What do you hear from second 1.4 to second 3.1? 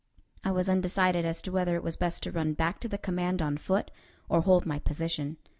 to whether it was best to run back to the